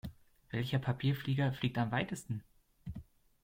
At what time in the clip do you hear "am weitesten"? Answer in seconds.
1.77-2.43